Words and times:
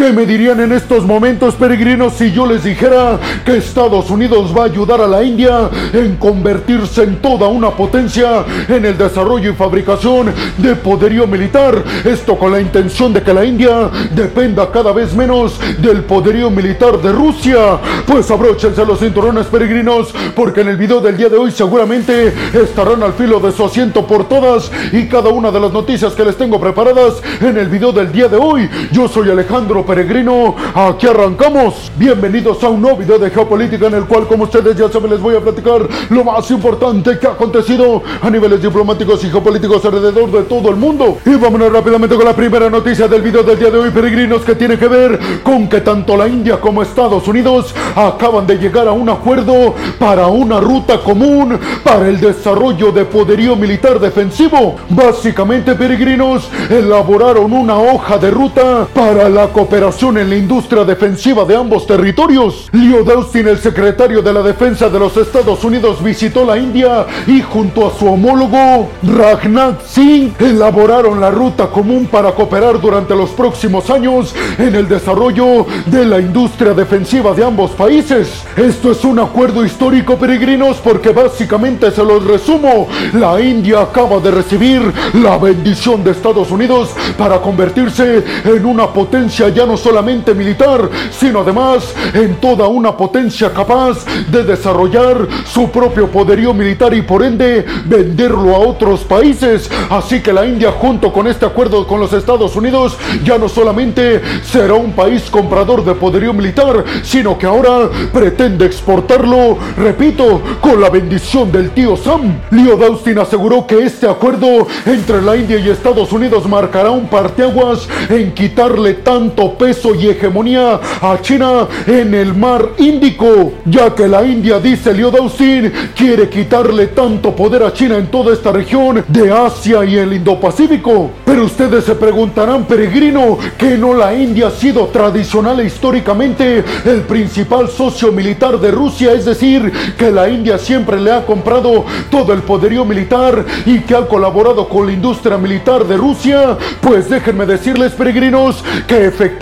¿Qué 0.00 0.14
me 0.14 0.24
dirían 0.24 0.58
en 0.60 0.72
estos 0.72 1.04
momentos, 1.04 1.56
peregrinos, 1.56 2.14
si 2.14 2.32
yo 2.32 2.46
les 2.46 2.64
dijera 2.64 3.18
que 3.44 3.58
Estados 3.58 4.08
Unidos 4.08 4.50
va 4.56 4.62
a 4.62 4.64
ayudar 4.64 5.02
a 5.02 5.06
la 5.06 5.22
India 5.22 5.68
en 5.92 6.16
convertirse 6.16 7.02
en 7.02 7.16
toda 7.16 7.48
una 7.48 7.68
potencia 7.72 8.46
en 8.66 8.86
el 8.86 8.96
desarrollo 8.96 9.50
y 9.50 9.54
fabricación 9.54 10.32
de 10.56 10.74
poderío 10.74 11.26
militar? 11.26 11.84
Esto 12.02 12.38
con 12.38 12.50
la 12.50 12.62
intención 12.62 13.12
de 13.12 13.22
que 13.22 13.34
la 13.34 13.44
India 13.44 13.90
dependa 14.14 14.72
cada 14.72 14.92
vez 14.92 15.14
menos 15.14 15.60
del 15.82 16.02
poderío 16.04 16.48
militar 16.48 16.98
de 17.02 17.12
Rusia. 17.12 17.78
Pues 18.06 18.30
abróchense 18.30 18.86
los 18.86 19.00
cinturones, 19.00 19.48
peregrinos, 19.48 20.14
porque 20.34 20.62
en 20.62 20.68
el 20.68 20.78
video 20.78 21.02
del 21.02 21.18
día 21.18 21.28
de 21.28 21.36
hoy 21.36 21.50
seguramente 21.50 22.32
estarán 22.54 23.02
al 23.02 23.12
filo 23.12 23.38
de 23.38 23.52
su 23.52 23.66
asiento 23.66 24.06
por 24.06 24.26
todas 24.26 24.72
y 24.92 25.08
cada 25.08 25.28
una 25.28 25.50
de 25.50 25.60
las 25.60 25.72
noticias 25.74 26.14
que 26.14 26.24
les 26.24 26.38
tengo 26.38 26.58
preparadas 26.58 27.22
en 27.42 27.58
el 27.58 27.68
video 27.68 27.92
del 27.92 28.10
día 28.10 28.28
de 28.28 28.38
hoy. 28.38 28.66
Yo 28.92 29.06
soy 29.06 29.28
Alejandro 29.28 29.89
Peregrino, 29.90 30.54
aquí 30.72 31.08
arrancamos. 31.08 31.90
Bienvenidos 31.96 32.62
a 32.62 32.68
un 32.68 32.80
nuevo 32.80 32.98
video 32.98 33.18
de 33.18 33.28
geopolítica 33.28 33.88
en 33.88 33.94
el 33.94 34.04
cual, 34.04 34.28
como 34.28 34.44
ustedes 34.44 34.76
ya 34.76 34.88
saben, 34.88 35.10
les 35.10 35.20
voy 35.20 35.34
a 35.34 35.40
platicar 35.40 35.80
lo 36.10 36.22
más 36.22 36.48
importante 36.52 37.18
que 37.18 37.26
ha 37.26 37.30
acontecido 37.30 38.00
a 38.22 38.30
niveles 38.30 38.62
diplomáticos 38.62 39.24
y 39.24 39.30
geopolíticos 39.30 39.84
alrededor 39.84 40.30
de 40.30 40.42
todo 40.42 40.70
el 40.70 40.76
mundo. 40.76 41.18
Y 41.26 41.34
vámonos 41.34 41.72
rápidamente 41.72 42.14
con 42.14 42.24
la 42.24 42.34
primera 42.34 42.70
noticia 42.70 43.08
del 43.08 43.20
video 43.20 43.42
del 43.42 43.58
día 43.58 43.68
de 43.68 43.78
hoy, 43.78 43.90
peregrinos, 43.90 44.42
que 44.42 44.54
tiene 44.54 44.78
que 44.78 44.86
ver 44.86 45.18
con 45.42 45.68
que 45.68 45.80
tanto 45.80 46.16
la 46.16 46.28
India 46.28 46.60
como 46.60 46.82
Estados 46.82 47.26
Unidos 47.26 47.74
acaban 47.96 48.46
de 48.46 48.58
llegar 48.58 48.86
a 48.86 48.92
un 48.92 49.08
acuerdo 49.08 49.74
para 49.98 50.28
una 50.28 50.60
ruta 50.60 51.00
común 51.00 51.58
para 51.82 52.06
el 52.06 52.20
desarrollo 52.20 52.92
de 52.92 53.06
poderío 53.06 53.56
militar 53.56 53.98
defensivo. 53.98 54.76
Básicamente, 54.90 55.74
peregrinos, 55.74 56.48
elaboraron 56.70 57.52
una 57.52 57.76
hoja 57.76 58.18
de 58.18 58.30
ruta 58.30 58.86
para 58.94 59.28
la 59.28 59.48
cooperación 59.48 59.79
en 59.80 60.28
la 60.28 60.36
industria 60.36 60.84
defensiva 60.84 61.46
de 61.46 61.56
ambos 61.56 61.86
territorios. 61.86 62.68
Leo 62.70 63.02
Austin, 63.16 63.48
el 63.48 63.58
secretario 63.58 64.20
de 64.20 64.30
la 64.30 64.42
Defensa 64.42 64.90
de 64.90 64.98
los 64.98 65.16
Estados 65.16 65.64
Unidos, 65.64 66.04
visitó 66.04 66.44
la 66.44 66.58
India 66.58 67.06
y 67.26 67.40
junto 67.40 67.86
a 67.86 67.98
su 67.98 68.06
homólogo 68.06 68.90
Rajnath 69.02 69.86
Singh 69.86 70.38
elaboraron 70.38 71.18
la 71.18 71.30
ruta 71.30 71.68
común 71.68 72.08
para 72.12 72.32
cooperar 72.32 72.78
durante 72.78 73.16
los 73.16 73.30
próximos 73.30 73.88
años 73.88 74.34
en 74.58 74.74
el 74.74 74.86
desarrollo 74.86 75.64
de 75.86 76.04
la 76.04 76.20
industria 76.20 76.74
defensiva 76.74 77.32
de 77.32 77.42
ambos 77.42 77.70
países. 77.70 78.44
Esto 78.58 78.92
es 78.92 79.02
un 79.02 79.18
acuerdo 79.18 79.64
histórico, 79.64 80.18
peregrinos, 80.18 80.76
porque 80.76 81.08
básicamente 81.08 81.90
se 81.90 82.04
los 82.04 82.22
resumo. 82.22 82.86
La 83.14 83.40
India 83.40 83.80
acaba 83.80 84.18
de 84.20 84.30
recibir 84.30 84.82
la 85.14 85.38
bendición 85.38 86.04
de 86.04 86.10
Estados 86.10 86.50
Unidos 86.50 86.90
para 87.16 87.40
convertirse 87.40 88.22
en 88.44 88.66
una 88.66 88.86
potencia 88.88 89.48
ya 89.48 89.59
no 89.66 89.76
solamente 89.76 90.34
militar, 90.34 90.88
sino 91.10 91.40
además 91.40 91.94
en 92.14 92.36
toda 92.36 92.66
una 92.68 92.96
potencia 92.96 93.52
capaz 93.52 94.04
de 94.30 94.44
desarrollar 94.44 95.26
su 95.44 95.70
propio 95.70 96.08
poderío 96.08 96.54
militar 96.54 96.94
y 96.94 97.02
por 97.02 97.22
ende 97.22 97.64
venderlo 97.86 98.54
a 98.54 98.58
otros 98.58 99.00
países. 99.00 99.70
Así 99.88 100.20
que 100.20 100.32
la 100.32 100.46
India 100.46 100.72
junto 100.72 101.12
con 101.12 101.26
este 101.26 101.46
acuerdo 101.46 101.86
con 101.86 102.00
los 102.00 102.12
Estados 102.12 102.56
Unidos 102.56 102.96
ya 103.24 103.38
no 103.38 103.48
solamente 103.48 104.20
será 104.42 104.74
un 104.74 104.92
país 104.92 105.30
comprador 105.30 105.84
de 105.84 105.94
poderío 105.94 106.32
militar, 106.32 106.84
sino 107.02 107.38
que 107.38 107.46
ahora 107.46 107.88
pretende 108.12 108.66
exportarlo, 108.66 109.58
repito, 109.76 110.40
con 110.60 110.80
la 110.80 110.90
bendición 110.90 111.50
del 111.52 111.70
tío 111.70 111.96
Sam. 111.96 112.40
Leo 112.50 112.82
Austin 112.84 113.18
aseguró 113.18 113.66
que 113.66 113.84
este 113.84 114.08
acuerdo 114.08 114.66
entre 114.86 115.22
la 115.22 115.36
India 115.36 115.58
y 115.58 115.68
Estados 115.68 116.12
Unidos 116.12 116.48
marcará 116.48 116.90
un 116.90 117.08
parteaguas 117.08 117.88
en 118.08 118.32
quitarle 118.32 118.94
tanto 118.94 119.49
peso 119.56 119.94
y 119.94 120.08
hegemonía 120.08 120.80
a 121.00 121.18
China 121.20 121.66
en 121.86 122.14
el 122.14 122.34
mar 122.34 122.70
Índico, 122.78 123.52
ya 123.64 123.94
que 123.94 124.08
la 124.08 124.24
India, 124.24 124.58
dice 124.58 124.92
Leo 124.92 125.10
Austin, 125.16 125.72
quiere 125.96 126.28
quitarle 126.28 126.88
tanto 126.88 127.34
poder 127.34 127.62
a 127.62 127.72
China 127.72 127.96
en 127.96 128.06
toda 128.06 128.32
esta 128.32 128.52
región 128.52 129.04
de 129.08 129.32
Asia 129.32 129.84
y 129.84 129.96
el 129.96 130.12
Indo-Pacífico. 130.12 131.10
Pero 131.24 131.44
ustedes 131.44 131.84
se 131.84 131.94
preguntarán, 131.94 132.64
peregrino, 132.64 133.38
que 133.58 133.76
no 133.76 133.94
la 133.94 134.14
India 134.14 134.48
ha 134.48 134.50
sido 134.50 134.86
tradicional 134.86 135.60
e 135.60 135.66
históricamente 135.66 136.64
el 136.84 137.02
principal 137.02 137.68
socio 137.68 138.12
militar 138.12 138.58
de 138.58 138.70
Rusia, 138.70 139.12
es 139.12 139.24
decir, 139.24 139.72
que 139.96 140.10
la 140.10 140.28
India 140.28 140.58
siempre 140.58 141.00
le 141.00 141.12
ha 141.12 141.24
comprado 141.26 141.84
todo 142.10 142.32
el 142.32 142.42
poderío 142.42 142.84
militar 142.84 143.44
y 143.66 143.80
que 143.80 143.94
ha 143.94 144.06
colaborado 144.06 144.68
con 144.68 144.86
la 144.86 144.92
industria 144.92 145.38
militar 145.38 145.84
de 145.86 145.96
Rusia, 145.96 146.56
pues 146.80 147.08
déjenme 147.08 147.46
decirles, 147.46 147.92
peregrinos, 147.92 148.64
que 148.86 149.06
efectivamente 149.06 149.39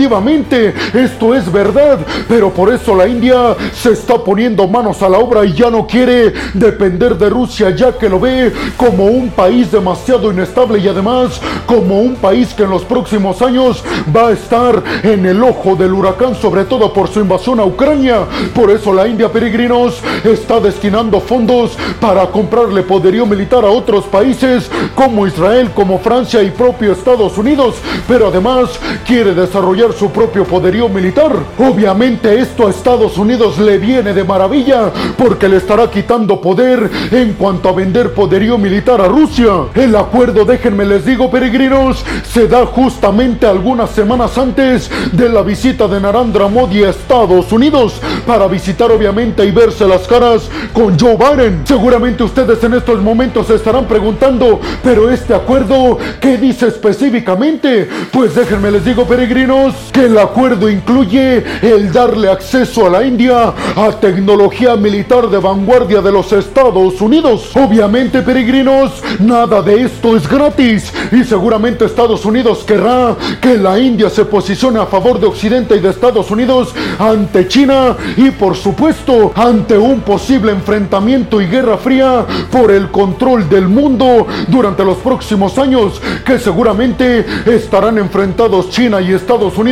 esto 0.95 1.35
es 1.35 1.51
verdad, 1.51 1.99
pero 2.29 2.51
por 2.51 2.73
eso 2.73 2.95
la 2.95 3.09
India 3.09 3.57
se 3.73 3.93
está 3.93 4.17
poniendo 4.19 4.69
manos 4.69 5.03
a 5.03 5.09
la 5.09 5.19
obra 5.19 5.45
y 5.45 5.53
ya 5.53 5.71
no 5.71 5.87
quiere 5.87 6.33
depender 6.55 7.17
de 7.17 7.29
Rusia, 7.29 7.71
ya 7.71 7.93
que 7.99 8.09
lo 8.09 8.21
ve 8.21 8.53
como 8.77 9.07
un 9.07 9.31
país 9.31 9.73
demasiado 9.73 10.31
inestable 10.31 10.79
y 10.79 10.89
además 10.89 11.41
como 11.67 12.01
un 12.01 12.15
país 12.17 12.55
que 12.55 12.63
en 12.63 12.71
los 12.71 12.85
próximos 12.85 13.43
años 13.43 13.83
va 14.15 14.29
a 14.29 14.33
estar 14.33 14.83
en 15.03 15.27
el 15.27 15.43
ojo 15.43 15.75
del 15.75 15.93
huracán, 15.93 16.35
sobre 16.35 16.65
todo 16.65 16.93
por 16.93 17.09
su 17.09 17.21
invasión 17.21 17.61
a 17.61 17.65
Ucrania. 17.65 18.21
Por 18.55 18.71
eso 18.71 18.93
la 18.93 19.07
India, 19.09 19.31
peregrinos, 19.31 20.01
está 20.25 20.61
destinando 20.61 21.21
fondos 21.21 21.77
para 22.01 22.27
comprarle 22.27 22.83
poderío 22.83 23.27
militar 23.27 23.65
a 23.65 23.71
otros 23.71 24.05
países 24.05 24.71
como 24.95 25.27
Israel, 25.27 25.71
como 25.75 25.99
Francia 25.99 26.43
y 26.43 26.51
propio 26.51 26.93
Estados 26.93 27.37
Unidos, 27.37 27.77
pero 28.07 28.29
además 28.29 28.79
quiere 29.07 29.35
desarrollar 29.35 29.88
su 29.93 30.11
propio 30.11 30.45
poderío 30.45 30.89
militar. 30.89 31.33
Obviamente 31.59 32.39
esto 32.39 32.67
a 32.67 32.71
Estados 32.71 33.19
Unidos 33.19 33.59
le 33.59 33.79
viene 33.79 34.13
de 34.13 34.25
maravilla 34.25 34.93
porque 35.17 35.49
le 35.49 35.57
estará 35.57 35.91
quitando 35.91 36.41
poder 36.41 36.91
en 37.11 37.35
cuanto 37.35 37.69
a 37.69 37.73
vender 37.73 38.13
poderío 38.13 38.59
militar 38.59 39.01
a 39.01 39.09
Rusia. 39.09 39.49
El 39.75 39.97
acuerdo, 39.97 40.45
déjenme 40.45 40.85
les 40.85 41.05
digo 41.05 41.31
peregrinos, 41.31 42.05
se 42.31 42.49
da 42.49 42.67
justamente 42.67 43.47
algunas 43.47 43.91
semanas 43.91 44.37
antes 44.39 44.91
de 45.13 45.29
la 45.29 45.43
visita 45.43 45.89
de 45.89 46.01
Narendra 46.01 46.49
Modi 46.49 46.85
a 46.85 46.91
Estados 46.91 47.53
Unidos 47.53 48.01
para 48.27 48.47
visitar 48.47 48.91
obviamente 48.91 49.45
y 49.45 49.51
verse 49.51 49.87
las 49.87 50.07
caras 50.07 50.49
con 50.73 50.99
Joe 50.99 51.17
Biden. 51.17 51.63
Seguramente 51.65 52.23
ustedes 52.25 52.63
en 52.65 52.75
estos 52.75 53.03
momentos 53.03 53.47
se 53.47 53.55
estarán 53.55 53.87
preguntando, 53.87 54.61
pero 54.83 55.11
este 55.11 55.35
acuerdo, 55.35 55.99
¿qué 56.21 56.37
dice 56.37 56.69
específicamente? 56.69 57.89
Pues 58.13 58.35
déjenme 58.35 58.71
les 58.71 58.85
digo 58.85 59.05
peregrinos 59.05 59.75
que 59.93 60.07
el 60.07 60.19
acuerdo 60.19 60.69
incluye 60.69 61.45
el 61.63 61.93
darle 61.93 62.31
acceso 62.31 62.87
a 62.87 62.91
la 62.91 63.05
India 63.05 63.53
a 63.77 63.91
tecnología 64.01 64.77
militar 64.77 65.29
de 65.29 65.39
vanguardia 65.39 66.01
de 66.01 66.13
los 66.13 66.33
Estados 66.33 67.01
Unidos. 67.01 67.51
Obviamente 67.55 68.23
peregrinos, 68.23 69.03
nada 69.21 69.63
de 69.63 69.83
esto 69.83 70.17
es 70.17 70.29
gratis 70.29 70.93
y 71.13 71.25
seguramente 71.25 71.85
Estados 71.85 72.25
Unidos 72.25 72.65
querrá 72.67 73.17
que 73.41 73.57
la 73.57 73.79
India 73.79 74.11
se 74.11 74.25
posicione 74.25 74.81
a 74.81 74.87
favor 74.87 75.21
de 75.21 75.27
Occidente 75.27 75.77
y 75.77 75.81
de 75.81 75.91
Estados 75.91 76.31
Unidos 76.31 76.75
ante 76.99 77.47
China 77.49 77.97
y 78.17 78.31
por 78.31 78.57
supuesto 78.57 79.33
ante 79.35 79.79
un 79.79 80.01
posible 80.01 80.53
enfrentamiento 80.53 81.41
y 81.41 81.47
guerra 81.47 81.79
fría 81.79 82.27
por 82.51 82.71
el 82.71 82.91
control 82.91 83.49
del 83.49 83.69
mundo 83.69 84.27
durante 84.49 84.85
los 84.85 84.99
próximos 84.99 85.57
años 85.59 86.01
que 86.25 86.39
seguramente 86.39 87.25
estarán 87.47 87.99
enfrentados 87.99 88.71
China 88.71 89.01
y 89.01 89.13
Estados 89.13 89.57
Unidos 89.57 89.68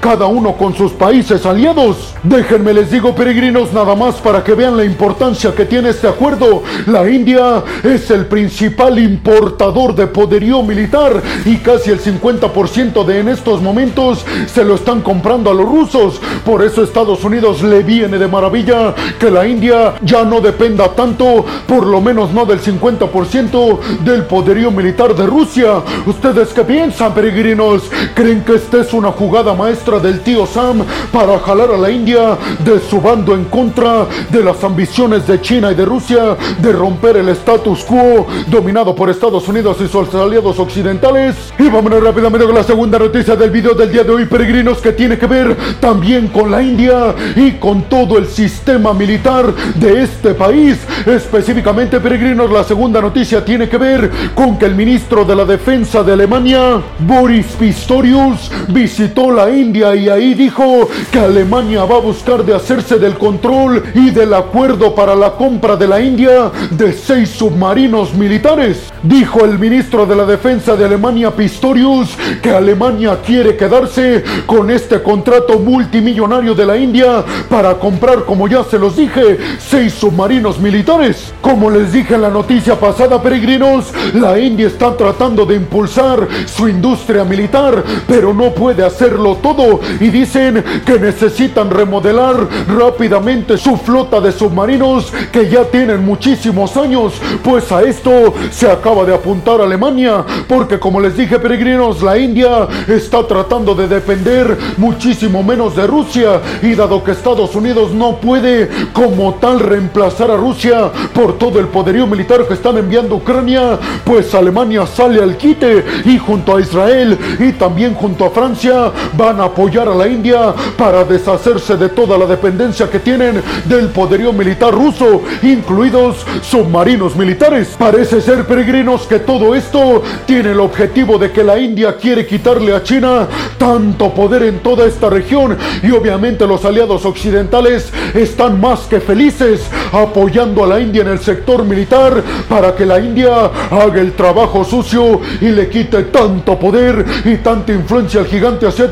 cada 0.00 0.26
uno 0.26 0.54
con 0.54 0.74
sus 0.74 0.92
países 0.92 1.44
aliados. 1.44 2.14
Déjenme 2.22 2.72
les 2.72 2.90
digo 2.90 3.14
peregrinos 3.14 3.74
nada 3.74 3.94
más 3.94 4.14
para 4.16 4.42
que 4.42 4.54
vean 4.54 4.74
la 4.76 4.84
importancia 4.84 5.54
que 5.54 5.66
tiene 5.66 5.90
este 5.90 6.08
acuerdo. 6.08 6.62
La 6.86 7.08
India 7.08 7.62
es 7.82 8.10
el 8.10 8.24
principal 8.26 8.98
importador 8.98 9.94
de 9.94 10.06
poderío 10.06 10.62
militar 10.62 11.22
y 11.44 11.56
casi 11.58 11.90
el 11.90 12.00
50% 12.00 13.04
de 13.04 13.20
en 13.20 13.28
estos 13.28 13.60
momentos 13.60 14.24
se 14.46 14.64
lo 14.64 14.76
están 14.76 15.02
comprando 15.02 15.50
a 15.50 15.54
los 15.54 15.68
rusos. 15.68 16.20
Por 16.44 16.64
eso 16.64 16.82
Estados 16.82 17.22
Unidos 17.22 17.62
le 17.62 17.82
viene 17.82 18.16
de 18.16 18.26
maravilla 18.26 18.94
que 19.18 19.30
la 19.30 19.46
India 19.46 19.94
ya 20.02 20.24
no 20.24 20.40
dependa 20.40 20.88
tanto, 20.94 21.44
por 21.66 21.86
lo 21.86 22.00
menos 22.00 22.32
no 22.32 22.46
del 22.46 22.60
50% 22.60 23.78
del 24.04 24.24
poderío 24.24 24.70
militar 24.70 25.14
de 25.14 25.26
Rusia. 25.26 25.82
¿Ustedes 26.06 26.48
qué 26.54 26.62
piensan, 26.64 27.12
peregrinos? 27.12 27.90
¿Creen 28.14 28.42
que 28.42 28.54
esta 28.54 28.80
es 28.80 28.92
una 28.94 29.12
jugada 29.12 29.33
maestra 29.42 29.98
del 29.98 30.20
tío 30.20 30.46
Sam 30.46 30.84
para 31.12 31.38
jalar 31.40 31.70
a 31.72 31.76
la 31.76 31.90
India 31.90 32.38
de 32.64 32.78
su 32.78 33.00
bando 33.00 33.34
en 33.34 33.44
contra 33.46 34.06
de 34.30 34.44
las 34.44 34.62
ambiciones 34.62 35.26
de 35.26 35.40
China 35.40 35.72
y 35.72 35.74
de 35.74 35.84
Rusia 35.84 36.36
de 36.60 36.72
romper 36.72 37.16
el 37.16 37.28
status 37.30 37.82
quo 37.82 38.26
dominado 38.46 38.94
por 38.94 39.10
Estados 39.10 39.48
Unidos 39.48 39.78
y 39.80 39.88
sus 39.88 40.14
aliados 40.14 40.58
occidentales? 40.58 41.34
Y 41.58 41.68
vámonos 41.68 42.02
rápidamente 42.02 42.46
con 42.46 42.54
la 42.54 42.62
segunda 42.62 42.98
noticia 42.98 43.34
del 43.34 43.50
video 43.50 43.74
del 43.74 43.90
día 43.90 44.04
de 44.04 44.12
hoy, 44.12 44.26
peregrinos, 44.26 44.78
que 44.78 44.92
tiene 44.92 45.18
que 45.18 45.26
ver 45.26 45.56
también 45.80 46.28
con 46.28 46.50
la 46.50 46.62
India 46.62 47.14
y 47.34 47.52
con 47.52 47.82
todo 47.82 48.18
el 48.18 48.26
sistema 48.26 48.94
militar 48.94 49.52
de 49.74 50.02
este 50.02 50.34
país. 50.34 50.78
Específicamente, 51.06 51.98
peregrinos, 51.98 52.50
la 52.50 52.62
segunda 52.62 53.00
noticia 53.00 53.44
tiene 53.44 53.68
que 53.68 53.78
ver 53.78 54.10
con 54.34 54.58
que 54.58 54.66
el 54.66 54.74
ministro 54.74 55.24
de 55.24 55.34
la 55.34 55.44
Defensa 55.44 56.02
de 56.04 56.12
Alemania, 56.12 56.80
Boris 57.00 57.46
Pistorius, 57.58 58.50
visitó 58.68 59.23
la 59.30 59.50
India 59.50 59.94
y 59.94 60.08
ahí 60.08 60.34
dijo 60.34 60.88
que 61.10 61.18
Alemania 61.18 61.84
va 61.84 61.96
a 61.96 62.00
buscar 62.00 62.44
de 62.44 62.54
hacerse 62.54 62.98
del 62.98 63.14
control 63.14 63.82
y 63.94 64.10
del 64.10 64.34
acuerdo 64.34 64.94
para 64.94 65.14
la 65.14 65.32
compra 65.32 65.76
de 65.76 65.88
la 65.88 66.00
India 66.00 66.50
de 66.70 66.92
seis 66.92 67.30
submarinos 67.30 68.14
militares. 68.14 68.92
Dijo 69.02 69.44
el 69.44 69.58
ministro 69.58 70.06
de 70.06 70.16
la 70.16 70.24
Defensa 70.24 70.76
de 70.76 70.84
Alemania 70.84 71.30
Pistorius 71.30 72.16
que 72.42 72.50
Alemania 72.50 73.18
quiere 73.24 73.56
quedarse 73.56 74.24
con 74.46 74.70
este 74.70 75.02
contrato 75.02 75.58
multimillonario 75.58 76.54
de 76.54 76.66
la 76.66 76.76
India 76.76 77.24
para 77.48 77.74
comprar, 77.74 78.24
como 78.24 78.48
ya 78.48 78.64
se 78.64 78.78
los 78.78 78.96
dije, 78.96 79.38
seis 79.58 79.92
submarinos 79.92 80.58
militares. 80.58 81.32
Como 81.40 81.70
les 81.70 81.92
dije 81.92 82.14
en 82.14 82.22
la 82.22 82.30
noticia 82.30 82.78
pasada, 82.78 83.22
peregrinos, 83.22 83.92
la 84.14 84.38
India 84.38 84.66
está 84.66 84.96
tratando 84.96 85.44
de 85.44 85.56
impulsar 85.56 86.26
su 86.46 86.68
industria 86.68 87.24
militar, 87.24 87.82
pero 88.06 88.32
no 88.32 88.52
puede 88.52 88.84
hacerlo 89.04 89.36
todo 89.42 89.80
y 90.00 90.08
dicen 90.08 90.64
que 90.86 90.98
necesitan 90.98 91.68
remodelar 91.68 92.36
rápidamente 92.66 93.58
su 93.58 93.76
flota 93.76 94.18
de 94.18 94.32
submarinos 94.32 95.12
que 95.30 95.50
ya 95.50 95.64
tienen 95.64 96.04
muchísimos 96.04 96.74
años, 96.78 97.12
pues 97.42 97.70
a 97.70 97.82
esto 97.82 98.32
se 98.50 98.70
acaba 98.70 99.04
de 99.04 99.14
apuntar 99.14 99.60
Alemania, 99.60 100.24
porque 100.48 100.78
como 100.78 101.00
les 101.00 101.16
dije 101.18 101.38
peregrinos, 101.38 102.02
la 102.02 102.16
India 102.16 102.66
está 102.88 103.26
tratando 103.26 103.74
de 103.74 103.88
defender 103.88 104.56
muchísimo 104.78 105.42
menos 105.42 105.76
de 105.76 105.86
Rusia 105.86 106.40
y 106.62 106.74
dado 106.74 107.04
que 107.04 107.10
Estados 107.10 107.54
Unidos 107.54 107.92
no 107.92 108.16
puede 108.16 108.70
como 108.94 109.34
tal 109.34 109.60
reemplazar 109.60 110.30
a 110.30 110.36
Rusia 110.36 110.90
por 111.12 111.36
todo 111.36 111.60
el 111.60 111.66
poderío 111.66 112.06
militar 112.06 112.46
que 112.48 112.54
están 112.54 112.78
enviando 112.78 113.16
Ucrania, 113.16 113.78
pues 114.02 114.34
Alemania 114.34 114.86
sale 114.86 115.22
al 115.22 115.36
quite 115.36 115.84
y 116.06 116.16
junto 116.16 116.56
a 116.56 116.60
Israel 116.62 117.18
y 117.38 117.52
también 117.52 117.94
junto 117.94 118.24
a 118.24 118.30
Francia 118.30 118.93
van 119.16 119.40
a 119.40 119.44
apoyar 119.44 119.88
a 119.88 119.94
la 119.94 120.08
India 120.08 120.54
para 120.76 121.04
deshacerse 121.04 121.76
de 121.76 121.88
toda 121.88 122.18
la 122.18 122.26
dependencia 122.26 122.90
que 122.90 122.98
tienen 122.98 123.42
del 123.66 123.88
poderío 123.88 124.32
militar 124.32 124.72
ruso, 124.72 125.22
incluidos 125.42 126.24
submarinos 126.42 127.16
militares. 127.16 127.74
Parece 127.78 128.20
ser 128.20 128.44
peregrinos 128.46 129.06
que 129.06 129.20
todo 129.20 129.54
esto 129.54 130.02
tiene 130.26 130.52
el 130.52 130.60
objetivo 130.60 131.18
de 131.18 131.30
que 131.30 131.44
la 131.44 131.58
India 131.58 131.96
quiere 131.96 132.26
quitarle 132.26 132.74
a 132.74 132.82
China 132.82 133.26
tanto 133.58 134.12
poder 134.12 134.42
en 134.44 134.58
toda 134.60 134.86
esta 134.86 135.08
región 135.10 135.56
y 135.82 135.90
obviamente 135.90 136.46
los 136.46 136.64
aliados 136.64 137.04
occidentales 137.04 137.92
están 138.14 138.60
más 138.60 138.80
que 138.80 139.00
felices 139.00 139.62
apoyando 139.92 140.64
a 140.64 140.66
la 140.66 140.80
India 140.80 141.02
en 141.02 141.08
el 141.08 141.20
sector 141.20 141.64
militar 141.64 142.22
para 142.48 142.74
que 142.74 142.86
la 142.86 142.98
India 142.98 143.50
haga 143.70 144.00
el 144.00 144.12
trabajo 144.12 144.64
sucio 144.64 145.20
y 145.40 145.48
le 145.48 145.68
quite 145.68 146.04
tanto 146.04 146.58
poder 146.58 147.04
y 147.24 147.36
tanta 147.36 147.72
influencia 147.72 148.20
al 148.20 148.26
gigante 148.26 148.66
asiático 148.66 148.83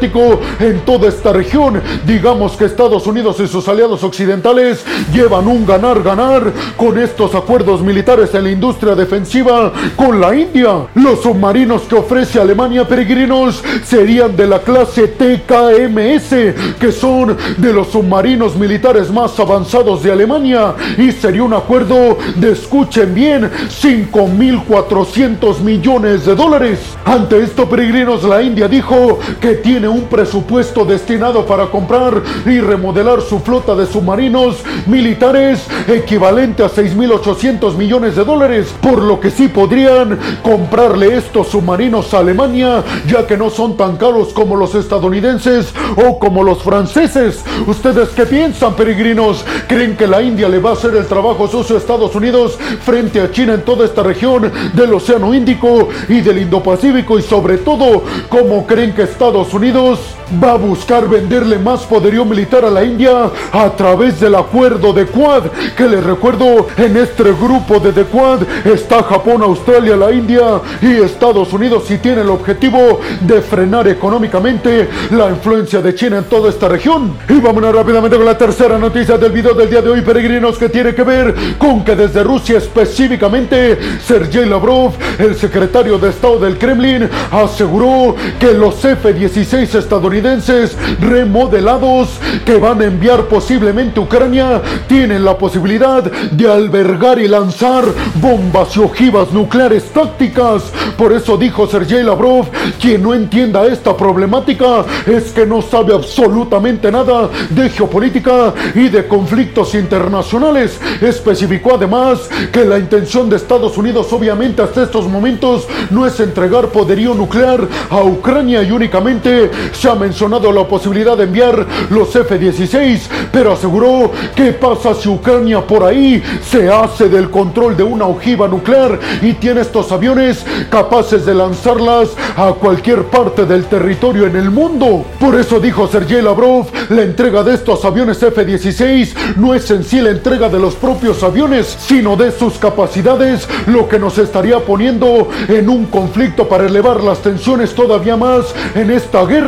en 0.60 0.80
toda 0.80 1.08
esta 1.08 1.32
región. 1.32 1.80
Digamos 2.06 2.52
que 2.52 2.64
Estados 2.64 3.06
Unidos 3.06 3.36
y 3.40 3.46
sus 3.46 3.68
aliados 3.68 4.02
occidentales 4.04 4.84
llevan 5.12 5.46
un 5.48 5.66
ganar-ganar 5.66 6.52
con 6.76 6.98
estos 6.98 7.34
acuerdos 7.34 7.82
militares 7.82 8.34
en 8.34 8.44
la 8.44 8.50
industria 8.50 8.94
defensiva 8.94 9.72
con 9.96 10.20
la 10.20 10.34
India. 10.34 10.86
Los 10.94 11.22
submarinos 11.22 11.82
que 11.82 11.96
ofrece 11.96 12.40
Alemania 12.40 12.86
peregrinos 12.86 13.62
serían 13.84 14.36
de 14.36 14.46
la 14.46 14.60
clase 14.60 15.08
TKMS, 15.08 16.78
que 16.78 16.92
son 16.92 17.36
de 17.56 17.72
los 17.72 17.88
submarinos 17.88 18.56
militares 18.56 19.10
más 19.10 19.38
avanzados 19.38 20.02
de 20.02 20.12
Alemania 20.12 20.74
y 20.98 21.12
sería 21.12 21.42
un 21.42 21.54
acuerdo 21.54 22.18
de, 22.36 22.52
escuchen 22.52 23.14
bien, 23.14 23.50
5.400 23.68 25.60
millones 25.60 26.24
de 26.26 26.34
dólares. 26.34 26.80
Ante 27.04 27.42
esto, 27.42 27.68
peregrinos, 27.68 28.22
la 28.24 28.42
India 28.42 28.68
dijo 28.68 29.18
que 29.40 29.54
tiene 29.56 29.81
un 29.88 30.02
presupuesto 30.04 30.84
destinado 30.84 31.46
para 31.46 31.66
comprar 31.66 32.22
y 32.46 32.60
remodelar 32.60 33.20
su 33.20 33.40
flota 33.40 33.74
de 33.74 33.86
submarinos 33.86 34.56
militares 34.86 35.66
equivalente 35.88 36.62
a 36.62 36.68
6.800 36.68 37.74
millones 37.76 38.16
de 38.16 38.24
dólares, 38.24 38.74
por 38.80 39.02
lo 39.02 39.20
que 39.20 39.30
sí 39.30 39.48
podrían 39.48 40.18
comprarle 40.42 41.16
estos 41.16 41.48
submarinos 41.48 42.12
a 42.14 42.18
Alemania, 42.18 42.82
ya 43.06 43.26
que 43.26 43.36
no 43.36 43.50
son 43.50 43.76
tan 43.76 43.96
caros 43.96 44.32
como 44.32 44.56
los 44.56 44.74
estadounidenses 44.74 45.72
o 45.96 46.18
como 46.18 46.42
los 46.42 46.62
franceses. 46.62 47.44
¿Ustedes 47.66 48.10
qué 48.10 48.26
piensan, 48.26 48.74
peregrinos? 48.74 49.44
¿Creen 49.66 49.96
que 49.96 50.06
la 50.06 50.22
India 50.22 50.48
le 50.48 50.58
va 50.58 50.70
a 50.70 50.74
hacer 50.74 50.94
el 50.94 51.06
trabajo 51.06 51.48
sucio 51.48 51.76
a 51.76 51.78
Estados 51.78 52.14
Unidos 52.14 52.58
frente 52.84 53.20
a 53.20 53.30
China 53.30 53.54
en 53.54 53.62
toda 53.62 53.84
esta 53.84 54.02
región 54.02 54.50
del 54.72 54.94
Océano 54.94 55.34
Índico 55.34 55.88
y 56.08 56.20
del 56.20 56.38
Indo-Pacífico? 56.38 57.18
Y 57.18 57.22
sobre 57.22 57.58
todo, 57.58 58.04
¿cómo 58.28 58.66
creen 58.66 58.94
que 58.94 59.02
Estados 59.02 59.52
Unidos 59.52 59.71
va 59.74 60.52
a 60.52 60.56
buscar 60.56 61.08
venderle 61.08 61.58
más 61.58 61.82
poderío 61.82 62.24
militar 62.24 62.64
a 62.64 62.70
la 62.70 62.84
India 62.84 63.30
a 63.52 63.70
través 63.70 64.20
del 64.20 64.34
acuerdo 64.34 64.92
de 64.92 65.06
Quad? 65.06 65.44
Que 65.76 65.88
les 65.88 66.02
recuerdo, 66.04 66.66
en 66.76 66.96
este 66.96 67.24
grupo 67.32 67.78
de 67.80 67.92
The 67.92 68.04
Quad 68.04 68.42
está 68.64 69.02
Japón, 69.02 69.42
Australia, 69.42 69.96
la 69.96 70.12
India 70.12 70.60
y 70.80 70.94
Estados 70.96 71.52
Unidos 71.52 71.90
y 71.90 71.98
tiene 71.98 72.22
el 72.22 72.30
objetivo 72.30 73.00
de 73.20 73.40
frenar 73.40 73.88
económicamente 73.88 74.88
la 75.10 75.30
influencia 75.30 75.80
de 75.80 75.94
China 75.94 76.18
en 76.18 76.24
toda 76.24 76.50
esta 76.50 76.68
región. 76.68 77.16
Y 77.28 77.40
vámonos 77.40 77.74
rápidamente 77.74 78.16
con 78.16 78.26
la 78.26 78.36
tercera 78.36 78.78
noticia 78.78 79.16
del 79.16 79.32
video 79.32 79.54
del 79.54 79.70
día 79.70 79.82
de 79.82 79.90
hoy, 79.90 80.02
peregrinos, 80.02 80.58
que 80.58 80.68
tiene 80.68 80.94
que 80.94 81.02
ver 81.02 81.34
con 81.58 81.84
que 81.84 81.96
desde 81.96 82.22
Rusia 82.22 82.58
específicamente, 82.58 83.78
Sergei 84.04 84.46
Lavrov, 84.46 84.92
el 85.18 85.34
secretario 85.34 85.98
de 85.98 86.10
Estado 86.10 86.38
del 86.38 86.58
Kremlin, 86.58 87.08
aseguró 87.30 88.14
que 88.38 88.52
los 88.52 88.84
F-16 88.84 89.61
estadounidenses 89.62 90.76
remodelados 91.00 92.08
que 92.44 92.56
van 92.56 92.80
a 92.80 92.86
enviar 92.86 93.26
posiblemente 93.26 94.00
Ucrania 94.00 94.60
tienen 94.88 95.24
la 95.24 95.38
posibilidad 95.38 96.02
de 96.02 96.52
albergar 96.52 97.20
y 97.20 97.28
lanzar 97.28 97.84
bombas 98.16 98.76
y 98.76 98.80
ojivas 98.80 99.32
nucleares 99.32 99.84
tácticas. 99.84 100.64
Por 100.98 101.12
eso 101.12 101.36
dijo 101.36 101.68
Sergei 101.68 102.02
Lavrov, 102.02 102.48
quien 102.80 103.02
no 103.02 103.14
entienda 103.14 103.64
esta 103.66 103.96
problemática 103.96 104.84
es 105.06 105.30
que 105.30 105.46
no 105.46 105.62
sabe 105.62 105.94
absolutamente 105.94 106.90
nada 106.90 107.30
de 107.50 107.70
geopolítica 107.70 108.52
y 108.74 108.88
de 108.88 109.06
conflictos 109.06 109.74
internacionales. 109.74 110.80
Especificó 111.00 111.76
además 111.76 112.28
que 112.52 112.64
la 112.64 112.78
intención 112.78 113.30
de 113.30 113.36
Estados 113.36 113.78
Unidos 113.78 114.12
obviamente 114.12 114.60
hasta 114.62 114.82
estos 114.82 115.06
momentos 115.08 115.66
no 115.90 116.06
es 116.06 116.18
entregar 116.18 116.68
poderío 116.68 117.14
nuclear 117.14 117.60
a 117.90 118.02
Ucrania 118.02 118.62
y 118.62 118.72
únicamente 118.72 119.50
se 119.72 119.88
ha 119.88 119.94
mencionado 119.94 120.52
la 120.52 120.66
posibilidad 120.66 121.16
de 121.16 121.24
enviar 121.24 121.66
los 121.90 122.14
F-16, 122.14 123.08
pero 123.32 123.52
aseguró 123.52 124.10
que 124.34 124.52
pasa 124.52 124.94
si 124.94 125.08
Ucrania 125.08 125.66
por 125.66 125.84
ahí 125.84 126.22
se 126.48 126.68
hace 126.68 127.08
del 127.08 127.30
control 127.30 127.76
de 127.76 127.82
una 127.82 128.06
ojiva 128.06 128.48
nuclear 128.48 128.98
y 129.20 129.34
tiene 129.34 129.60
estos 129.60 129.92
aviones 129.92 130.44
capaces 130.70 131.26
de 131.26 131.34
lanzarlas 131.34 132.10
a 132.36 132.52
cualquier 132.52 133.04
parte 133.04 133.44
del 133.44 133.64
territorio 133.66 134.26
en 134.26 134.36
el 134.36 134.50
mundo. 134.50 135.04
Por 135.18 135.34
eso 135.34 135.60
dijo 135.60 135.88
Sergei 135.88 136.22
Lavrov, 136.22 136.66
la 136.90 137.02
entrega 137.02 137.42
de 137.42 137.54
estos 137.54 137.84
aviones 137.84 138.22
F-16 138.22 139.36
no 139.36 139.54
es 139.54 139.70
en 139.70 139.84
sí 139.84 140.00
la 140.00 140.10
entrega 140.10 140.48
de 140.48 140.58
los 140.58 140.74
propios 140.74 141.22
aviones, 141.22 141.76
sino 141.80 142.16
de 142.16 142.30
sus 142.30 142.54
capacidades, 142.54 143.48
lo 143.66 143.88
que 143.88 143.98
nos 143.98 144.18
estaría 144.18 144.60
poniendo 144.60 145.28
en 145.48 145.68
un 145.68 145.86
conflicto 145.86 146.48
para 146.48 146.66
elevar 146.66 147.02
las 147.02 147.20
tensiones 147.20 147.74
todavía 147.74 148.16
más 148.16 148.54
en 148.74 148.90
esta 148.90 149.24
guerra. 149.24 149.41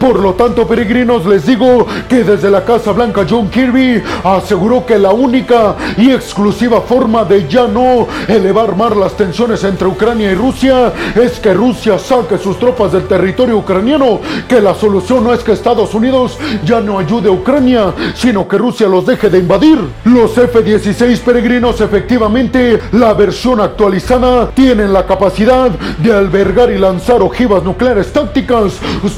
Por 0.00 0.18
lo 0.18 0.34
tanto, 0.34 0.66
peregrinos, 0.66 1.24
les 1.24 1.46
digo 1.46 1.86
que 2.08 2.24
desde 2.24 2.50
la 2.50 2.64
Casa 2.64 2.90
Blanca 2.92 3.24
John 3.28 3.48
Kirby 3.48 4.02
aseguró 4.24 4.84
que 4.84 4.98
la 4.98 5.12
única 5.12 5.76
y 5.96 6.10
exclusiva 6.10 6.80
forma 6.80 7.24
de 7.24 7.46
ya 7.48 7.68
no 7.68 8.08
elevar 8.26 8.76
más 8.76 8.96
las 8.96 9.16
tensiones 9.16 9.62
entre 9.62 9.86
Ucrania 9.86 10.32
y 10.32 10.34
Rusia 10.34 10.92
es 11.14 11.38
que 11.38 11.54
Rusia 11.54 11.98
saque 11.98 12.38
sus 12.38 12.58
tropas 12.58 12.92
del 12.92 13.06
territorio 13.06 13.58
ucraniano, 13.58 14.20
que 14.48 14.60
la 14.60 14.74
solución 14.74 15.22
no 15.22 15.32
es 15.32 15.44
que 15.44 15.52
Estados 15.52 15.94
Unidos 15.94 16.38
ya 16.64 16.80
no 16.80 16.98
ayude 16.98 17.28
a 17.28 17.32
Ucrania, 17.32 17.92
sino 18.14 18.48
que 18.48 18.58
Rusia 18.58 18.88
los 18.88 19.06
deje 19.06 19.30
de 19.30 19.38
invadir. 19.38 19.78
Los 20.04 20.36
F-16 20.36 21.20
peregrinos 21.20 21.80
efectivamente, 21.80 22.80
la 22.92 23.14
versión 23.14 23.60
actualizada, 23.60 24.50
tienen 24.50 24.92
la 24.92 25.06
capacidad 25.06 25.70
de 25.70 26.12
albergar 26.12 26.70
y 26.70 26.78
lanzar 26.78 27.22
ojivas 27.22 27.62
nucleares 27.62 28.12
tácticas. 28.12 28.74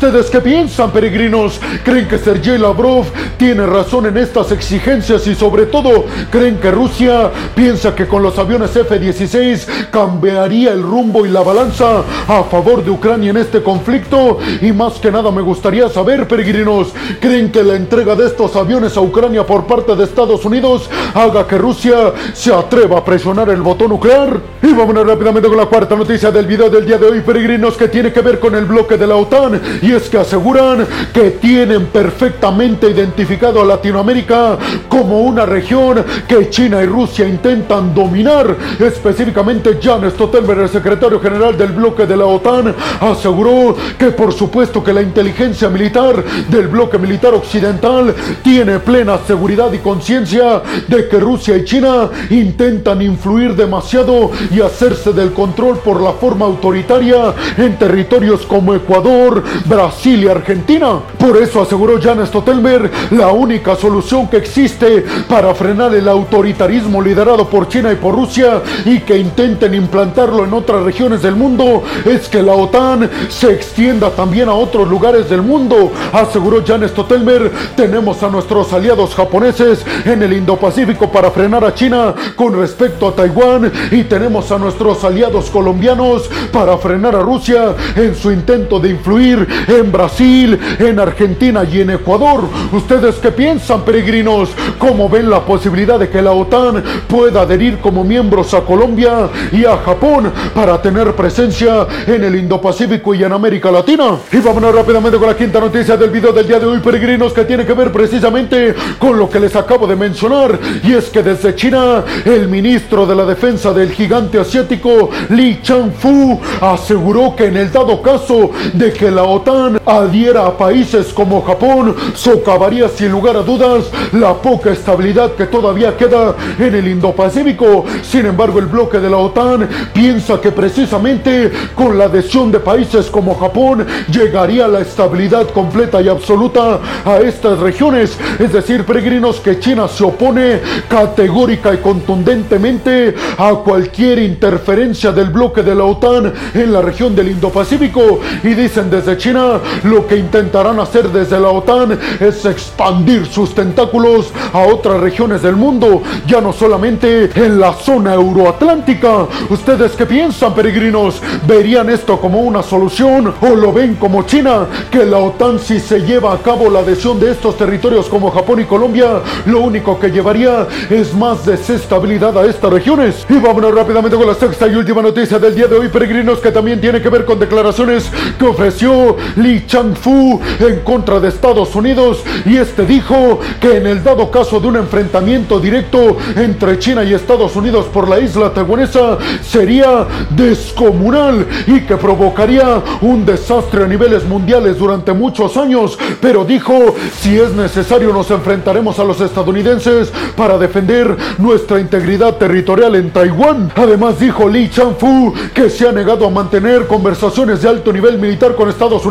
¿Ustedes 0.08 0.30
qué 0.30 0.40
piensan, 0.40 0.90
peregrinos? 0.90 1.60
¿Creen 1.84 2.08
que 2.08 2.16
Sergei 2.16 2.56
Lavrov 2.56 3.04
tiene 3.36 3.66
razón 3.66 4.06
en 4.06 4.16
estas 4.16 4.50
exigencias 4.52 5.26
y 5.26 5.34
sobre 5.34 5.66
todo 5.66 6.06
creen 6.30 6.56
que 6.56 6.70
Rusia 6.70 7.30
piensa 7.54 7.94
que 7.94 8.08
con 8.08 8.22
los 8.22 8.38
aviones 8.38 8.74
F-16 8.74 9.90
cambiaría 9.90 10.72
el 10.72 10.82
rumbo 10.82 11.26
y 11.26 11.28
la 11.28 11.42
balanza 11.42 12.04
a 12.26 12.42
favor 12.44 12.82
de 12.82 12.90
Ucrania 12.90 13.28
en 13.28 13.36
este 13.36 13.62
conflicto? 13.62 14.38
Y 14.62 14.72
más 14.72 14.94
que 14.94 15.12
nada 15.12 15.30
me 15.30 15.42
gustaría 15.42 15.90
saber, 15.90 16.26
peregrinos, 16.26 16.88
¿creen 17.20 17.52
que 17.52 17.62
la 17.62 17.74
entrega 17.74 18.14
de 18.14 18.28
estos 18.28 18.56
aviones 18.56 18.96
a 18.96 19.02
Ucrania 19.02 19.44
por 19.44 19.66
parte 19.66 19.94
de 19.94 20.04
Estados 20.04 20.42
Unidos 20.46 20.88
haga 21.12 21.46
que 21.46 21.58
Rusia 21.58 22.14
se 22.32 22.50
atreva 22.50 23.00
a 23.00 23.04
presionar 23.04 23.50
el 23.50 23.60
botón 23.60 23.90
nuclear? 23.90 24.40
Y 24.62 24.72
vámonos 24.72 25.06
rápidamente 25.06 25.48
con 25.48 25.58
la 25.58 25.66
cuarta 25.66 25.94
noticia 25.94 26.30
del 26.30 26.46
video 26.46 26.70
del 26.70 26.86
día 26.86 26.96
de 26.96 27.06
hoy, 27.06 27.20
peregrinos, 27.20 27.76
que 27.76 27.88
tiene 27.88 28.10
que 28.10 28.22
ver 28.22 28.38
con 28.40 28.54
el 28.54 28.64
bloque 28.64 28.96
de 28.96 29.06
la 29.06 29.14
OTAN. 29.14 29.60
Y 29.82 29.97
que 30.02 30.18
aseguran 30.18 30.86
que 31.12 31.32
tienen 31.32 31.86
perfectamente 31.86 32.90
identificado 32.90 33.60
a 33.60 33.64
Latinoamérica 33.64 34.56
como 34.88 35.22
una 35.22 35.44
región 35.44 36.04
que 36.28 36.50
China 36.50 36.82
y 36.82 36.86
Rusia 36.86 37.26
intentan 37.26 37.94
dominar. 37.94 38.56
Específicamente, 38.78 39.78
Jan 39.82 40.08
Stoltenberg, 40.10 40.60
el 40.60 40.68
secretario 40.68 41.20
general 41.20 41.56
del 41.56 41.72
bloque 41.72 42.06
de 42.06 42.16
la 42.16 42.26
OTAN, 42.26 42.74
aseguró 43.00 43.74
que 43.98 44.12
por 44.12 44.32
supuesto 44.32 44.84
que 44.84 44.92
la 44.92 45.02
inteligencia 45.02 45.68
militar 45.68 46.22
del 46.48 46.68
bloque 46.68 46.98
militar 46.98 47.34
occidental 47.34 48.14
tiene 48.42 48.78
plena 48.78 49.18
seguridad 49.26 49.72
y 49.72 49.78
conciencia 49.78 50.62
de 50.86 51.08
que 51.08 51.18
Rusia 51.18 51.56
y 51.56 51.64
China 51.64 52.08
intentan 52.30 53.02
influir 53.02 53.56
demasiado 53.56 54.30
y 54.50 54.60
hacerse 54.60 55.12
del 55.12 55.32
control 55.32 55.78
por 55.78 56.00
la 56.00 56.12
forma 56.12 56.46
autoritaria 56.46 57.34
en 57.56 57.78
territorios 57.78 58.46
como 58.46 58.74
Ecuador, 58.74 59.42
Brasil 59.64 59.87
y 60.04 60.26
Argentina. 60.28 61.00
Por 61.18 61.36
eso 61.36 61.62
aseguró 61.62 62.00
Jan 62.00 62.24
Stoltenberg, 62.26 62.90
la 63.10 63.28
única 63.28 63.74
solución 63.74 64.28
que 64.28 64.36
existe 64.36 65.04
para 65.28 65.54
frenar 65.54 65.94
el 65.94 66.08
autoritarismo 66.08 67.00
liderado 67.00 67.48
por 67.48 67.68
China 67.68 67.90
y 67.92 67.96
por 67.96 68.14
Rusia 68.14 68.62
y 68.84 69.00
que 69.00 69.18
intenten 69.18 69.74
implantarlo 69.74 70.44
en 70.44 70.52
otras 70.52 70.82
regiones 70.82 71.22
del 71.22 71.36
mundo 71.36 71.82
es 72.04 72.28
que 72.28 72.42
la 72.42 72.52
OTAN 72.52 73.08
se 73.28 73.52
extienda 73.52 74.10
también 74.10 74.48
a 74.48 74.54
otros 74.54 74.88
lugares 74.88 75.28
del 75.30 75.42
mundo. 75.42 75.90
Aseguró 76.12 76.62
Jan 76.66 76.86
Stoltenberg, 76.86 77.50
tenemos 77.74 78.22
a 78.22 78.28
nuestros 78.28 78.72
aliados 78.72 79.14
japoneses 79.14 79.84
en 80.04 80.22
el 80.22 80.34
Indo-Pacífico 80.34 81.10
para 81.10 81.30
frenar 81.30 81.64
a 81.64 81.74
China 81.74 82.14
con 82.36 82.58
respecto 82.58 83.08
a 83.08 83.14
Taiwán 83.14 83.72
y 83.90 84.04
tenemos 84.04 84.52
a 84.52 84.58
nuestros 84.58 85.02
aliados 85.04 85.50
colombianos 85.50 86.28
para 86.52 86.76
frenar 86.76 87.16
a 87.16 87.20
Rusia 87.20 87.74
en 87.96 88.14
su 88.14 88.30
intento 88.30 88.78
de 88.78 88.90
influir 88.90 89.46
en 89.66 89.77
Brasil, 89.82 90.58
en 90.78 90.98
Argentina 90.98 91.64
y 91.64 91.80
en 91.80 91.90
Ecuador. 91.90 92.44
¿Ustedes 92.72 93.16
qué 93.16 93.30
piensan, 93.30 93.82
peregrinos? 93.82 94.50
¿Cómo 94.78 95.08
ven 95.08 95.30
la 95.30 95.40
posibilidad 95.40 95.98
de 95.98 96.08
que 96.08 96.20
la 96.20 96.32
OTAN 96.32 96.82
pueda 97.06 97.42
adherir 97.42 97.78
como 97.78 98.04
miembros 98.04 98.52
a 98.54 98.60
Colombia 98.62 99.28
y 99.52 99.64
a 99.64 99.76
Japón 99.78 100.32
para 100.54 100.80
tener 100.82 101.14
presencia 101.14 101.86
en 102.06 102.24
el 102.24 102.36
Indo-Pacífico 102.36 103.14
y 103.14 103.24
en 103.24 103.32
América 103.32 103.70
Latina? 103.70 104.16
Y 104.32 104.38
vámonos 104.38 104.74
rápidamente 104.74 105.18
con 105.18 105.28
la 105.28 105.36
quinta 105.36 105.60
noticia 105.60 105.96
del 105.96 106.10
video 106.10 106.32
del 106.32 106.46
día 106.46 106.58
de 106.58 106.66
hoy, 106.66 106.80
peregrinos, 106.80 107.32
que 107.32 107.44
tiene 107.44 107.64
que 107.64 107.72
ver 107.72 107.92
precisamente 107.92 108.74
con 108.98 109.18
lo 109.18 109.30
que 109.30 109.40
les 109.40 109.54
acabo 109.56 109.86
de 109.86 109.96
mencionar. 109.96 110.58
Y 110.82 110.94
es 110.94 111.08
que 111.08 111.22
desde 111.22 111.54
China, 111.54 112.04
el 112.24 112.48
ministro 112.48 113.06
de 113.06 113.14
la 113.14 113.24
defensa 113.24 113.72
del 113.72 113.90
gigante 113.92 114.38
asiático, 114.38 115.10
Li 115.30 115.60
Changfu, 115.62 116.40
aseguró 116.60 117.34
que 117.36 117.46
en 117.46 117.56
el 117.56 117.72
dado 117.72 118.02
caso 118.02 118.50
de 118.72 118.92
que 118.92 119.10
la 119.10 119.24
OTAN 119.24 119.67
adhiera 119.86 120.46
a 120.46 120.56
países 120.56 121.12
como 121.12 121.42
Japón, 121.42 121.94
socavaría 122.14 122.88
sin 122.88 123.10
lugar 123.10 123.36
a 123.36 123.42
dudas 123.42 123.84
la 124.12 124.34
poca 124.34 124.70
estabilidad 124.70 125.32
que 125.32 125.46
todavía 125.46 125.96
queda 125.96 126.34
en 126.58 126.74
el 126.74 126.88
Indo-Pacífico. 126.88 127.84
Sin 128.02 128.26
embargo, 128.26 128.58
el 128.58 128.66
bloque 128.66 128.98
de 128.98 129.10
la 129.10 129.18
OTAN 129.18 129.68
piensa 129.92 130.40
que 130.40 130.52
precisamente 130.52 131.50
con 131.74 131.98
la 131.98 132.04
adhesión 132.04 132.50
de 132.50 132.60
países 132.60 133.06
como 133.06 133.34
Japón 133.34 133.86
llegaría 134.10 134.68
la 134.68 134.80
estabilidad 134.80 135.48
completa 135.50 136.00
y 136.00 136.08
absoluta 136.08 136.80
a 137.04 137.18
estas 137.18 137.58
regiones. 137.58 138.18
Es 138.38 138.52
decir, 138.52 138.84
peregrinos, 138.84 139.40
que 139.40 139.58
China 139.58 139.88
se 139.88 140.04
opone 140.04 140.60
categórica 140.88 141.74
y 141.74 141.78
contundentemente 141.78 143.14
a 143.36 143.52
cualquier 143.64 144.18
interferencia 144.20 145.12
del 145.12 145.30
bloque 145.30 145.62
de 145.62 145.74
la 145.74 145.84
OTAN 145.84 146.32
en 146.54 146.72
la 146.72 146.82
región 146.82 147.14
del 147.14 147.28
Indo-Pacífico. 147.28 148.20
Y 148.42 148.54
dicen 148.54 148.90
desde 148.90 149.16
China, 149.16 149.57
lo 149.84 150.06
que 150.06 150.16
intentarán 150.16 150.80
hacer 150.80 151.08
desde 151.10 151.38
la 151.40 151.50
OTAN 151.50 151.98
es 152.20 152.44
expandir 152.44 153.26
sus 153.26 153.54
tentáculos 153.54 154.32
a 154.52 154.60
otras 154.60 155.00
regiones 155.00 155.42
del 155.42 155.56
mundo, 155.56 156.02
ya 156.26 156.40
no 156.40 156.52
solamente 156.52 157.30
en 157.34 157.60
la 157.60 157.72
zona 157.74 158.14
euroatlántica. 158.14 159.26
¿Ustedes 159.48 159.92
qué 159.92 160.06
piensan, 160.06 160.54
peregrinos? 160.54 161.20
¿Verían 161.46 161.90
esto 161.90 162.20
como 162.20 162.40
una 162.40 162.62
solución 162.62 163.34
o 163.40 163.54
lo 163.54 163.72
ven 163.72 163.96
como 163.96 164.24
China? 164.24 164.66
Que 164.90 165.04
la 165.04 165.18
OTAN 165.18 165.58
si 165.58 165.80
se 165.80 166.00
lleva 166.00 166.32
a 166.32 166.38
cabo 166.38 166.70
la 166.70 166.80
adhesión 166.80 167.20
de 167.20 167.30
estos 167.30 167.56
territorios 167.56 168.08
como 168.08 168.30
Japón 168.30 168.60
y 168.60 168.64
Colombia, 168.64 169.20
lo 169.46 169.60
único 169.60 169.98
que 169.98 170.10
llevaría 170.10 170.66
es 170.90 171.14
más 171.14 171.44
desestabilidad 171.44 172.36
a 172.36 172.46
estas 172.46 172.72
regiones. 172.72 173.26
Y 173.28 173.34
vámonos 173.34 173.74
rápidamente 173.74 174.16
con 174.16 174.26
la 174.26 174.34
sexta 174.34 174.66
y 174.66 174.74
última 174.74 175.02
noticia 175.02 175.38
del 175.38 175.54
día 175.54 175.66
de 175.66 175.76
hoy, 175.76 175.88
peregrinos, 175.88 176.38
que 176.38 176.50
también 176.50 176.80
tiene 176.80 177.00
que 177.00 177.08
ver 177.08 177.24
con 177.24 177.38
declaraciones 177.38 178.10
que 178.38 178.44
ofreció 178.44 179.16
Li 179.48 179.64
Changfu 179.66 180.40
en 180.60 180.80
contra 180.80 181.18
de 181.20 181.28
Estados 181.28 181.74
Unidos. 181.74 182.22
Y 182.44 182.58
este 182.58 182.84
dijo 182.84 183.40
que 183.60 183.78
en 183.78 183.86
el 183.86 184.04
dado 184.04 184.30
caso 184.30 184.60
de 184.60 184.68
un 184.68 184.76
enfrentamiento 184.76 185.58
directo 185.58 186.18
entre 186.36 186.78
China 186.78 187.02
y 187.02 187.14
Estados 187.14 187.56
Unidos 187.56 187.86
por 187.86 188.08
la 188.08 188.20
isla 188.20 188.52
taiwanesa, 188.52 189.16
sería 189.42 190.06
descomunal 190.30 191.46
y 191.66 191.80
que 191.80 191.96
provocaría 191.96 192.82
un 193.00 193.24
desastre 193.24 193.84
a 193.84 193.88
niveles 193.88 194.24
mundiales 194.26 194.78
durante 194.78 195.14
muchos 195.14 195.56
años. 195.56 195.98
Pero 196.20 196.44
dijo, 196.44 196.94
si 197.18 197.38
es 197.38 197.52
necesario 197.52 198.12
nos 198.12 198.30
enfrentaremos 198.30 198.98
a 198.98 199.04
los 199.04 199.20
estadounidenses 199.22 200.12
para 200.36 200.58
defender 200.58 201.16
nuestra 201.38 201.80
integridad 201.80 202.36
territorial 202.36 202.96
en 202.96 203.10
Taiwán. 203.10 203.72
Además 203.76 204.20
dijo 204.20 204.46
Li 204.46 204.68
Changfu 204.68 205.32
que 205.54 205.70
se 205.70 205.88
ha 205.88 205.92
negado 205.92 206.26
a 206.26 206.30
mantener 206.30 206.86
conversaciones 206.86 207.62
de 207.62 207.68
alto 207.70 207.92
nivel 207.92 208.18
militar 208.18 208.54
con 208.54 208.68
Estados 208.68 209.06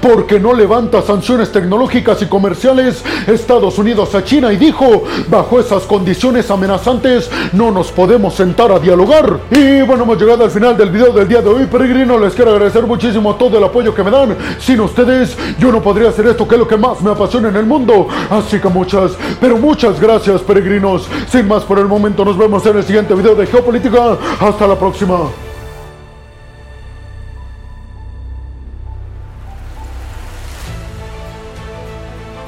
Porque 0.00 0.40
no 0.40 0.52
levanta 0.52 1.02
sanciones 1.02 1.52
tecnológicas 1.52 2.20
y 2.22 2.26
comerciales 2.26 3.04
Estados 3.26 3.78
Unidos 3.78 4.14
a 4.14 4.24
China 4.24 4.52
y 4.52 4.56
dijo, 4.56 5.04
bajo 5.28 5.60
esas 5.60 5.84
condiciones 5.84 6.50
amenazantes 6.50 7.30
no 7.52 7.70
nos 7.70 7.92
podemos 7.92 8.34
sentar 8.34 8.72
a 8.72 8.78
dialogar. 8.78 9.38
Y 9.50 9.82
bueno, 9.82 10.04
hemos 10.04 10.20
llegado 10.20 10.44
al 10.44 10.50
final 10.50 10.76
del 10.76 10.90
video 10.90 11.12
del 11.12 11.28
día 11.28 11.40
de 11.40 11.48
hoy, 11.48 11.66
peregrino, 11.66 12.18
les 12.18 12.34
quiero 12.34 12.52
agradecer 12.52 12.86
muchísimo 12.86 13.34
todo 13.36 13.58
el 13.58 13.64
apoyo 13.64 13.94
que 13.94 14.02
me 14.02 14.10
dan. 14.10 14.36
Sin 14.58 14.80
ustedes 14.80 15.36
yo 15.58 15.70
no 15.70 15.82
podría 15.82 16.08
hacer 16.08 16.26
esto 16.26 16.46
que 16.46 16.54
es 16.54 16.58
lo 16.58 16.68
que 16.68 16.76
más 16.76 17.00
me 17.02 17.10
apasiona 17.10 17.48
en 17.48 17.56
el 17.56 17.66
mundo. 17.66 18.08
Así 18.30 18.58
que 18.58 18.68
muchas, 18.68 19.12
pero 19.40 19.56
muchas 19.56 20.00
gracias 20.00 20.40
peregrinos. 20.42 21.08
Sin 21.30 21.48
más 21.48 21.64
por 21.64 21.78
el 21.78 21.86
momento, 21.86 22.24
nos 22.24 22.36
vemos 22.36 22.64
en 22.66 22.76
el 22.76 22.84
siguiente 22.84 23.14
video 23.14 23.34
de 23.34 23.46
Geopolítica. 23.46 24.16
Hasta 24.40 24.66
la 24.66 24.78
próxima. 24.78 25.43